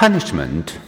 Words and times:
Punishment. 0.00 0.78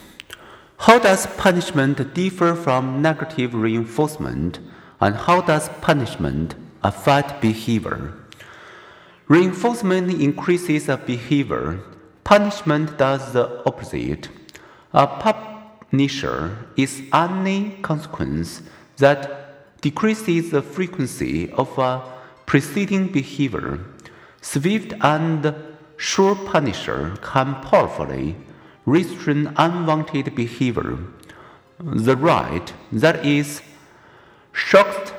How 0.78 0.98
does 0.98 1.26
punishment 1.36 2.14
differ 2.14 2.54
from 2.54 3.02
negative 3.02 3.52
reinforcement, 3.52 4.58
and 5.02 5.14
how 5.14 5.42
does 5.42 5.68
punishment 5.82 6.54
affect 6.82 7.42
behavior? 7.42 8.14
Reinforcement 9.28 10.10
increases 10.18 10.88
a 10.88 10.96
behavior, 10.96 11.80
punishment 12.24 12.96
does 12.96 13.34
the 13.34 13.62
opposite. 13.66 14.30
A 14.94 15.06
punisher 15.06 16.56
is 16.78 17.02
any 17.12 17.76
consequence 17.82 18.62
that 18.96 19.82
decreases 19.82 20.52
the 20.52 20.62
frequency 20.62 21.52
of 21.52 21.76
a 21.76 22.00
preceding 22.46 23.08
behavior. 23.08 23.78
Swift 24.40 24.94
and 25.02 25.54
sure 25.98 26.34
punisher 26.34 27.18
can 27.20 27.56
powerfully 27.56 28.36
restrain 28.86 29.52
unwanted 29.56 30.34
behavior. 30.34 30.98
The 31.78 32.16
right, 32.16 32.72
that 32.92 33.24
is, 33.24 33.62
shocked 34.52 35.14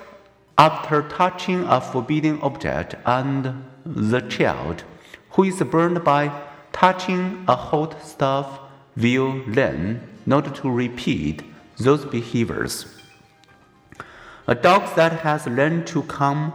after 0.57 1.01
touching 1.03 1.63
a 1.63 1.81
forbidden 1.81 2.39
object, 2.41 2.95
and 3.05 3.63
the 3.85 4.21
child, 4.21 4.83
who 5.31 5.43
is 5.43 5.61
burned 5.61 6.03
by 6.03 6.31
touching 6.71 7.43
a 7.47 7.55
hot 7.55 8.05
stuff, 8.05 8.59
will 8.95 9.41
learn 9.47 10.07
not 10.25 10.55
to 10.55 10.69
repeat 10.69 11.43
those 11.77 12.05
behaviors. 12.05 12.85
A 14.47 14.55
dog 14.55 14.95
that 14.95 15.21
has 15.21 15.47
learned 15.47 15.87
to 15.87 16.03
come 16.03 16.53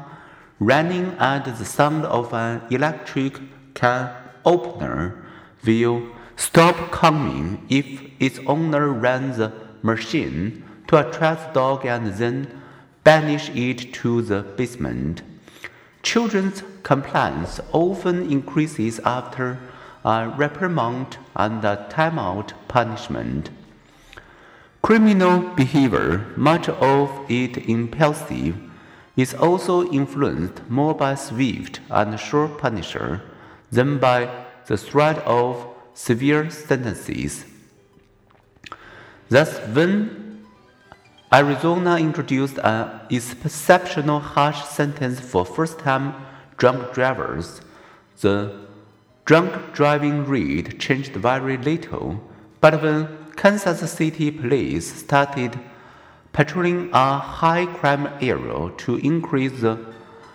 running 0.61 1.17
at 1.19 1.45
the 1.45 1.65
sound 1.65 2.05
of 2.05 2.33
an 2.33 2.63
electric 2.71 3.41
can 3.75 4.11
opener 4.45 5.25
will 5.65 6.03
stop 6.39 6.93
coming 6.93 7.61
if 7.69 8.01
its 8.21 8.39
owner 8.47 8.89
runs 8.89 9.39
the 9.39 9.53
machine 9.83 10.65
to 10.87 10.97
attract 10.97 11.49
the 11.49 11.61
dog 11.61 11.85
and 11.85 12.07
then 12.15 12.63
banish 13.03 13.51
it 13.51 13.93
to 13.93 14.23
the 14.23 14.43
basement. 14.57 15.21
Children's 16.03 16.63
compliance 16.85 17.61
often 17.73 18.31
increases 18.31 19.01
after 19.01 19.59
a 20.05 20.33
reprimand 20.37 21.19
and 21.35 21.65
a 21.65 21.89
timeout 21.91 22.53
punishment. 22.69 23.51
Criminal 24.81 25.41
behavior, 25.57 26.25
much 26.37 26.69
of 26.69 27.11
it 27.29 27.57
impulsive, 27.69 28.57
is 29.17 29.35
also 29.35 29.91
influenced 29.91 30.63
more 30.71 30.95
by 30.95 31.17
swift 31.17 31.81
and 31.91 32.19
sure 32.19 32.47
punisher 32.47 33.23
than 33.73 33.99
by 33.99 34.31
the 34.67 34.77
threat 34.77 35.19
of 35.27 35.67
severe 35.99 36.49
sentences. 36.49 37.45
Thus, 39.29 39.59
when 39.75 40.47
Arizona 41.33 41.97
introduced 41.99 42.59
an 42.63 43.01
exceptional 43.11 44.21
harsh 44.21 44.63
sentence 44.63 45.19
for 45.19 45.45
first 45.45 45.81
time 45.81 46.15
drunk 46.57 46.95
drivers, 46.95 47.61
the 48.21 48.69
drunk 49.25 49.73
driving 49.73 50.25
rate 50.25 50.79
changed 50.79 51.15
very 51.17 51.57
little. 51.57 52.21
But 52.61 52.81
when 52.81 53.09
Kansas 53.37 53.91
City 53.91 54.31
police 54.31 54.87
started 55.05 55.59
patrolling 56.33 56.91
a 56.93 57.19
high 57.19 57.67
crime 57.67 58.07
area 58.21 58.71
to 58.85 58.97
increase 58.99 59.61
the 59.61 59.85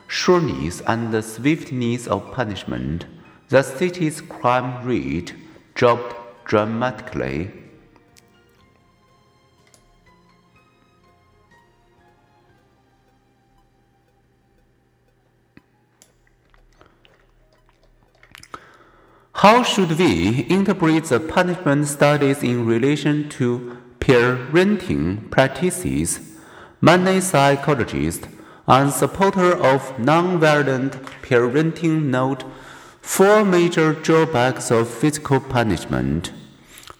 sureness 0.08 0.81
and 0.81 1.14
the 1.14 1.23
swiftness 1.23 2.06
of 2.06 2.34
punishment, 2.34 3.06
the 3.47 3.64
city's 3.64 4.19
crime 4.19 4.86
rate 4.86 5.34
dropped 5.84 6.45
dramatically. 6.45 7.52
How 19.34 19.62
should 19.63 20.00
we 20.00 20.47
interpret 20.50 21.03
the 21.03 21.19
punishment 21.19 21.88
studies 21.88 22.41
in 22.44 22.66
relation 22.66 23.28
to 23.31 23.78
parenting 24.00 25.30
practices? 25.31 26.22
Many 26.80 27.19
psychologists 27.19 28.30
and 28.68 28.90
supporters 28.94 29.56
of 29.56 29.81
nonviolent 29.97 30.91
parenting 31.24 32.03
note 32.03 32.46
four 33.03 33.44
major 33.44 33.94
drawbacks 33.94 34.72
of 34.72 34.90
physical 34.90 35.40
punishment. 35.40 36.31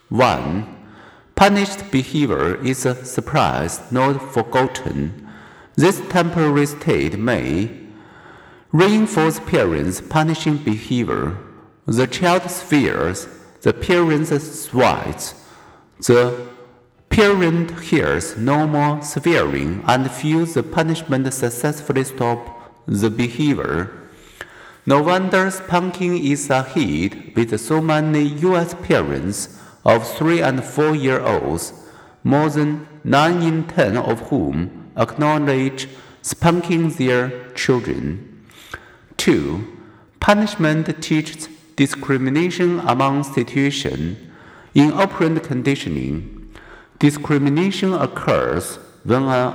1. 0.09 0.75
Punished 1.34 1.90
behavior 1.91 2.64
is 2.64 2.86
a 2.86 3.03
surprise, 3.06 3.81
not 3.90 4.22
forgotten. 4.34 5.28
This 5.75 6.02
temporary 6.09 6.68
state 6.68 7.18
may 7.18 7.72
reinforce 8.72 9.40
parents' 9.40 10.02
punishing 10.02 10.58
behavior 10.58 11.38
the 11.86 12.06
child 12.06 12.50
fears, 12.50 13.28
the 13.62 13.74
parent 13.74 14.28
sweats, 14.28 15.34
the 16.00 16.47
parent 17.09 17.80
hears 17.80 18.38
no 18.38 18.68
more 18.68 19.02
swearing 19.02 19.84
and 19.88 20.12
feels 20.12 20.53
the 20.53 20.63
punishment 20.63 21.34
successfully 21.34 22.03
stop 22.03 22.86
the 22.88 23.09
behavior. 23.09 24.03
No 24.85 25.01
wonder 25.01 25.49
spanking 25.49 26.17
is 26.25 26.49
a 26.49 26.61
hit 26.61 27.35
with 27.38 27.57
so 27.57 27.79
many 27.79 28.23
US 28.44 28.73
parents 28.73 29.57
of 29.85 30.05
3 30.05 30.41
and 30.41 30.61
4 30.61 30.94
year 30.94 31.21
olds, 31.21 31.71
more 32.23 32.49
than 32.49 32.85
9 33.05 33.41
in 33.41 33.63
10 33.63 33.95
of 33.95 34.19
whom 34.29 34.91
acknowledge 34.97 35.88
spanking 36.21 36.89
their 36.89 37.49
children. 37.53 38.45
2. 39.16 39.66
Punishment 40.19 41.01
teaches 41.01 41.47
discrimination 41.77 42.79
among 42.81 43.23
situations. 43.23 44.17
In 44.75 44.91
operant 44.91 45.44
conditioning, 45.44 46.51
discrimination 47.00 47.94
occurs 47.94 48.79
when 49.05 49.23
an 49.23 49.53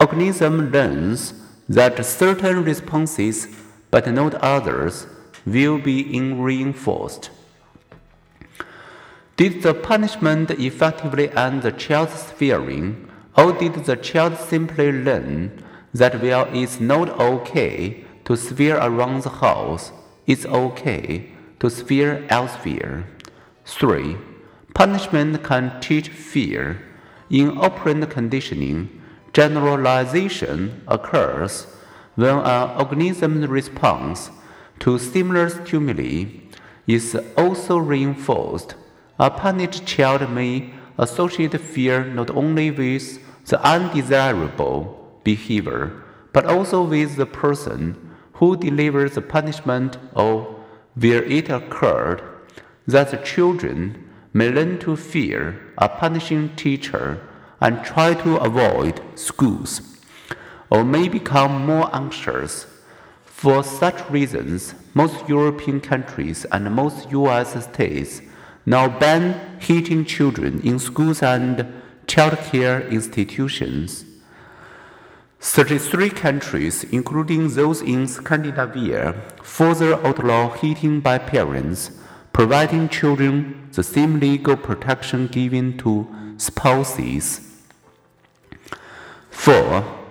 organism 0.00 0.70
learns 0.70 1.34
that 1.68 2.04
certain 2.06 2.64
responses, 2.64 3.48
but 3.92 4.12
not 4.12 4.34
others, 4.36 5.06
will 5.46 5.78
be 5.78 6.18
reinforced. 6.18 7.30
Did 9.36 9.62
the 9.62 9.74
punishment 9.74 10.50
effectively 10.50 11.30
end 11.30 11.62
the 11.62 11.72
child's 11.72 12.24
fearing, 12.32 13.08
or 13.36 13.52
did 13.52 13.74
the 13.84 13.96
child 13.96 14.38
simply 14.38 14.90
learn 14.90 15.62
that 15.94 16.20
while 16.22 16.48
it's 16.52 16.80
not 16.80 17.08
okay 17.20 18.04
to 18.24 18.36
swear 18.36 18.76
around 18.78 19.22
the 19.22 19.30
house, 19.30 19.92
it's 20.26 20.46
okay 20.46 21.30
to 21.60 21.68
sphere 21.68 22.24
elsewhere. 22.28 23.04
3. 23.64 24.16
Punishment 24.74 25.42
can 25.42 25.80
teach 25.80 26.08
fear. 26.08 26.80
In 27.30 27.58
operant 27.58 28.08
conditioning, 28.10 29.02
generalization 29.32 30.82
occurs 30.86 31.66
when 32.14 32.38
an 32.38 32.70
organism's 32.78 33.46
response 33.46 34.30
to 34.80 34.98
similar 34.98 35.48
stimuli 35.48 36.24
is 36.86 37.16
also 37.36 37.78
reinforced. 37.78 38.74
A 39.18 39.30
punished 39.30 39.86
child 39.86 40.30
may 40.30 40.72
associate 40.98 41.58
fear 41.60 42.04
not 42.04 42.30
only 42.30 42.70
with 42.70 43.20
the 43.46 43.62
undesirable 43.64 45.20
behavior, 45.24 46.02
but 46.32 46.46
also 46.46 46.82
with 46.82 47.16
the 47.16 47.26
person 47.26 47.96
who 48.34 48.56
delivers 48.56 49.14
the 49.14 49.22
punishment 49.22 49.98
or 50.14 50.60
where 50.94 51.22
it 51.24 51.48
occurred 51.48 52.22
that 52.86 53.10
the 53.10 53.16
children 53.18 54.08
may 54.32 54.50
learn 54.50 54.78
to 54.80 54.96
fear 54.96 55.60
a 55.78 55.88
punishing 55.88 56.54
teacher 56.56 57.20
and 57.60 57.84
try 57.84 58.14
to 58.14 58.36
avoid 58.38 59.00
schools, 59.14 59.91
or 60.72 60.84
may 60.84 61.06
become 61.06 61.66
more 61.66 61.94
anxious. 61.94 62.66
For 63.26 63.62
such 63.62 64.08
reasons, 64.08 64.74
most 64.94 65.28
European 65.28 65.82
countries 65.82 66.46
and 66.50 66.72
most 66.72 67.10
US 67.10 67.62
states 67.66 68.22
now 68.64 68.88
ban 68.88 69.58
hitting 69.60 70.06
children 70.06 70.62
in 70.62 70.78
schools 70.78 71.22
and 71.22 71.66
childcare 72.06 72.90
institutions. 72.90 74.06
33 75.40 76.08
countries, 76.08 76.84
including 76.84 77.48
those 77.50 77.82
in 77.82 78.08
Scandinavia, 78.08 79.12
further 79.42 79.94
outlaw 80.06 80.54
hitting 80.54 81.00
by 81.00 81.18
parents, 81.18 81.90
providing 82.32 82.88
children 82.88 83.68
the 83.72 83.82
same 83.82 84.18
legal 84.18 84.56
protection 84.56 85.26
given 85.26 85.76
to 85.76 86.08
spouses. 86.38 87.40
4. 89.30 90.01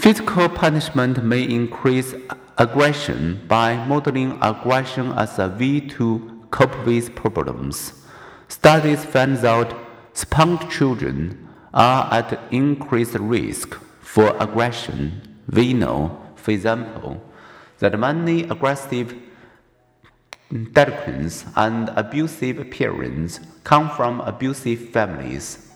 Physical 0.00 0.48
punishment 0.48 1.22
may 1.22 1.42
increase 1.42 2.14
aggression 2.56 3.38
by 3.46 3.76
modeling 3.84 4.38
aggression 4.40 5.12
as 5.12 5.38
a 5.38 5.48
way 5.48 5.78
to 5.78 6.42
cope 6.50 6.86
with 6.86 7.14
problems. 7.14 7.92
Studies 8.48 9.04
find 9.04 9.36
that 9.36 9.76
spanked 10.14 10.70
children 10.70 11.46
are 11.74 12.10
at 12.14 12.40
increased 12.50 13.16
risk 13.16 13.74
for 14.00 14.34
aggression. 14.40 15.20
We 15.52 15.74
know, 15.74 16.18
for 16.34 16.52
example, 16.52 17.22
that 17.80 17.98
many 17.98 18.44
aggressive 18.44 19.14
delinquents 20.50 21.44
and 21.56 21.90
abusive 21.90 22.70
parents 22.70 23.40
come 23.64 23.90
from 23.90 24.22
abusive 24.22 24.88
families. 24.88 25.69